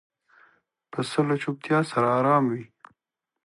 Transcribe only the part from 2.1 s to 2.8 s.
آرام وي.